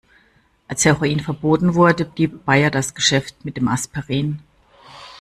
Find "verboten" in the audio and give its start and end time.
1.19-1.75